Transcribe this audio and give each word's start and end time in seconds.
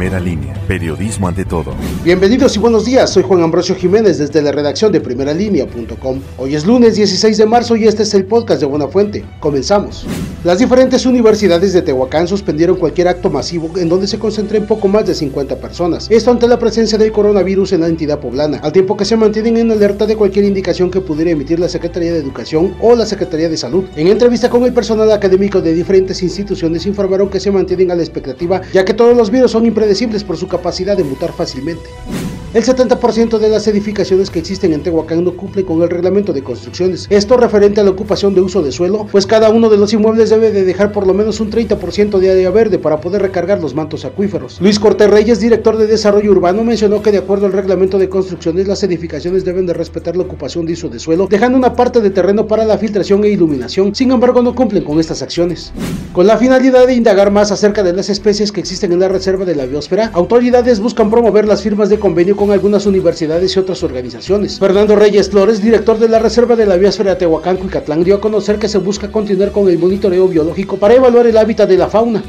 Primera 0.00 0.18
línea, 0.18 0.54
periodismo 0.66 1.28
ante 1.28 1.44
todo. 1.44 1.74
Bienvenidos 2.02 2.56
y 2.56 2.58
buenos 2.58 2.86
días, 2.86 3.10
soy 3.10 3.22
Juan 3.22 3.42
Ambrosio 3.42 3.74
Jiménez 3.74 4.16
desde 4.16 4.40
la 4.40 4.50
redacción 4.50 4.90
de 4.92 4.98
primeralinea.com. 4.98 6.20
Hoy 6.38 6.54
es 6.54 6.64
lunes 6.64 6.96
16 6.96 7.36
de 7.36 7.44
marzo 7.44 7.76
y 7.76 7.86
este 7.86 8.04
es 8.04 8.14
el 8.14 8.24
podcast 8.24 8.60
de 8.60 8.66
Buena 8.66 8.88
Fuente. 8.88 9.22
Comenzamos. 9.40 10.06
Las 10.42 10.58
diferentes 10.58 11.04
universidades 11.04 11.74
de 11.74 11.82
Tehuacán 11.82 12.26
suspendieron 12.26 12.76
cualquier 12.76 13.08
acto 13.08 13.28
masivo 13.28 13.70
en 13.76 13.90
donde 13.90 14.06
se 14.06 14.18
concentren 14.18 14.66
poco 14.66 14.88
más 14.88 15.06
de 15.06 15.14
50 15.14 15.56
personas. 15.56 16.06
Esto 16.10 16.30
ante 16.30 16.48
la 16.48 16.58
presencia 16.58 16.96
del 16.96 17.12
coronavirus 17.12 17.74
en 17.74 17.82
la 17.82 17.88
entidad 17.88 18.20
poblana, 18.20 18.56
al 18.62 18.72
tiempo 18.72 18.96
que 18.96 19.04
se 19.04 19.18
mantienen 19.18 19.58
en 19.58 19.70
alerta 19.70 20.06
de 20.06 20.16
cualquier 20.16 20.46
indicación 20.46 20.90
que 20.90 21.02
pudiera 21.02 21.32
emitir 21.32 21.60
la 21.60 21.68
Secretaría 21.68 22.14
de 22.14 22.20
Educación 22.20 22.74
o 22.80 22.96
la 22.96 23.04
Secretaría 23.04 23.50
de 23.50 23.58
Salud. 23.58 23.84
En 23.96 24.08
entrevista 24.08 24.48
con 24.48 24.64
el 24.64 24.72
personal 24.72 25.12
académico 25.12 25.60
de 25.60 25.74
diferentes 25.74 26.22
instituciones 26.22 26.86
informaron 26.86 27.28
que 27.28 27.38
se 27.38 27.50
mantienen 27.50 27.90
a 27.90 27.94
la 27.94 28.02
expectativa 28.02 28.62
ya 28.72 28.86
que 28.86 28.94
todos 28.94 29.14
los 29.14 29.30
virus 29.30 29.50
son 29.50 29.66
impredecibles 29.66 29.89
por 30.24 30.36
su 30.36 30.46
capacidad 30.46 30.96
de 30.96 31.04
mutar 31.04 31.32
fácilmente. 31.32 31.90
El 32.52 32.64
70% 32.64 33.38
de 33.38 33.48
las 33.48 33.68
edificaciones 33.68 34.28
que 34.28 34.40
existen 34.40 34.72
en 34.72 34.82
Tehuacán 34.82 35.22
no 35.22 35.36
cumplen 35.36 35.64
con 35.64 35.82
el 35.82 35.88
reglamento 35.88 36.32
de 36.32 36.42
construcciones. 36.42 37.06
Esto 37.08 37.36
referente 37.36 37.80
a 37.80 37.84
la 37.84 37.90
ocupación 37.90 38.34
de 38.34 38.40
uso 38.40 38.60
de 38.60 38.72
suelo, 38.72 39.06
pues 39.12 39.24
cada 39.24 39.50
uno 39.50 39.68
de 39.68 39.76
los 39.76 39.92
inmuebles 39.92 40.30
debe 40.30 40.50
de 40.50 40.64
dejar 40.64 40.90
por 40.90 41.06
lo 41.06 41.14
menos 41.14 41.38
un 41.38 41.48
30% 41.48 42.18
de 42.18 42.28
área 42.28 42.50
verde 42.50 42.80
para 42.80 43.00
poder 43.00 43.22
recargar 43.22 43.60
los 43.60 43.76
mantos 43.76 44.04
acuíferos. 44.04 44.60
Luis 44.60 44.80
Cortés 44.80 45.08
Reyes, 45.08 45.38
director 45.38 45.76
de 45.76 45.86
Desarrollo 45.86 46.32
Urbano, 46.32 46.64
mencionó 46.64 47.02
que 47.02 47.12
de 47.12 47.18
acuerdo 47.18 47.46
al 47.46 47.52
reglamento 47.52 47.98
de 47.98 48.08
construcciones, 48.08 48.66
las 48.66 48.82
edificaciones 48.82 49.44
deben 49.44 49.66
de 49.66 49.74
respetar 49.74 50.16
la 50.16 50.24
ocupación 50.24 50.66
de 50.66 50.72
uso 50.72 50.88
de 50.88 50.98
suelo, 50.98 51.28
dejando 51.30 51.56
una 51.56 51.76
parte 51.76 52.00
de 52.00 52.10
terreno 52.10 52.48
para 52.48 52.64
la 52.64 52.78
filtración 52.78 53.22
e 53.22 53.28
iluminación. 53.28 53.94
Sin 53.94 54.10
embargo, 54.10 54.42
no 54.42 54.56
cumplen 54.56 54.82
con 54.82 54.98
estas 54.98 55.22
acciones. 55.22 55.72
Con 56.12 56.26
la 56.26 56.36
finalidad 56.36 56.88
de 56.88 56.94
indagar 56.94 57.30
más 57.30 57.52
acerca 57.52 57.84
de 57.84 57.92
las 57.92 58.10
especies 58.10 58.50
que 58.50 58.58
existen 58.58 58.90
en 58.90 58.98
la 58.98 59.08
reserva 59.08 59.44
de 59.44 59.54
la 59.54 59.66
biosfera, 59.66 60.10
autoridades 60.14 60.80
buscan 60.80 61.10
promover 61.10 61.46
las 61.46 61.62
firmas 61.62 61.88
de 61.88 62.00
convenio 62.00 62.39
con 62.40 62.52
algunas 62.52 62.86
universidades 62.86 63.54
y 63.54 63.58
otras 63.58 63.82
organizaciones. 63.82 64.58
Fernando 64.58 64.96
Reyes 64.96 65.28
Flores, 65.28 65.62
director 65.62 65.98
de 65.98 66.08
la 66.08 66.18
Reserva 66.18 66.56
de 66.56 66.64
la 66.64 66.78
Biosfera 66.78 67.18
Tehuacán 67.18 67.58
Cuicatlán, 67.58 68.02
dio 68.02 68.14
a 68.14 68.20
conocer 68.22 68.58
que 68.58 68.66
se 68.66 68.78
busca 68.78 69.12
continuar 69.12 69.52
con 69.52 69.68
el 69.68 69.78
monitoreo 69.78 70.26
biológico 70.26 70.78
para 70.78 70.94
evaluar 70.94 71.26
el 71.26 71.36
hábitat 71.36 71.68
de 71.68 71.76
la 71.76 71.88
fauna. 71.88 72.22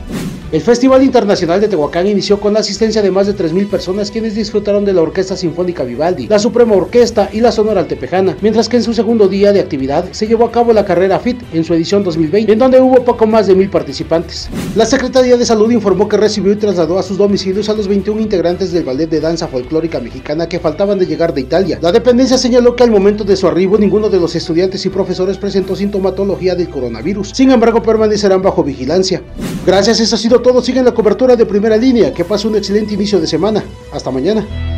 El 0.52 0.59
Festival 0.59 1.02
Internacional 1.02 1.61
de 1.61 1.69
Tehuacán 1.69 2.07
inició 2.07 2.41
con 2.41 2.53
la 2.53 2.59
asistencia 2.59 3.02
de 3.02 3.09
más 3.09 3.25
de 3.25 3.33
3.000 3.33 3.69
personas 3.69 4.11
quienes 4.11 4.35
disfrutaron 4.35 4.83
de 4.83 4.91
la 4.91 5.02
Orquesta 5.02 5.38
Sinfónica 5.38 5.85
Vivaldi, 5.85 6.27
la 6.27 6.39
Suprema 6.39 6.75
Orquesta 6.75 7.30
y 7.31 7.39
la 7.39 7.53
Sonora 7.53 7.80
Altepejana, 7.80 8.35
mientras 8.41 8.67
que 8.67 8.75
en 8.75 8.83
su 8.83 8.93
segundo 8.93 9.30
día 9.30 9.53
de 9.53 9.61
actividad 9.61 10.11
se 10.11 10.27
llevó 10.27 10.43
a 10.43 10.52
cabo 10.52 10.73
la 10.73 10.83
carrera 10.83 11.19
FIT 11.19 11.41
en 11.53 11.63
su 11.63 11.73
edición 11.73 12.03
2020, 12.03 12.52
en 12.52 12.59
donde 12.59 12.81
hubo 12.81 13.05
poco 13.05 13.25
más 13.27 13.47
de 13.47 13.55
mil 13.55 13.69
participantes. 13.69 14.49
La 14.75 14.85
Secretaría 14.85 15.38
de 15.38 15.45
Salud 15.45 15.71
informó 15.71 16.09
que 16.09 16.17
recibió 16.17 16.52
y 16.52 16.58
trasladó 16.58 16.99
a 16.99 17.03
sus 17.03 17.17
domicilios 17.17 17.69
a 17.69 17.73
los 17.73 17.88
21 17.88 18.19
integrantes 18.19 18.73
del 18.73 18.83
ballet 18.83 19.09
de 19.09 19.21
danza 19.21 19.47
folclórica 19.47 20.02
mexicana 20.02 20.49
que 20.49 20.59
faltaban 20.59 20.99
de 20.99 21.05
llegar 21.05 21.33
de 21.33 21.39
Italia. 21.39 21.80
La 21.81 21.93
dependencia 21.93 22.38
señaló 22.38 22.75
que 22.75 22.83
al 22.83 22.91
momento 22.91 23.23
de 23.23 23.38
su 23.38 23.47
arribo 23.47 23.77
ninguno 23.77 24.09
de 24.09 24.19
los 24.19 24.36
estudiantes 24.36 24.86
y 24.86 24.89
profesores 24.89 25.38
presentó 25.38 25.77
sintomatología 25.77 26.55
del 26.55 26.67
coronavirus, 26.67 27.30
sin 27.33 27.52
embargo 27.52 27.81
permanecerán 27.81 28.41
bajo 28.41 28.65
vigilancia. 28.65 29.23
Gracias, 29.65 30.02
eso 30.02 30.15
ha 30.15 30.19
sido 30.19 30.41
todo. 30.42 30.61
Sigan 30.61 30.86
la 30.86 30.94
cobertura 30.94 31.36
de 31.36 31.45
primera 31.45 31.78
línea. 31.78 32.14
Que 32.14 32.25
pase 32.25 32.47
un 32.47 32.56
excelente 32.56 32.94
inicio 32.94 33.20
de 33.20 33.28
semana. 33.28 33.64
Hasta 33.92 34.11
mañana. 34.11 34.70